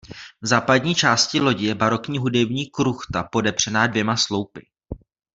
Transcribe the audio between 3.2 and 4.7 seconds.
podepřená dvěma sloupy.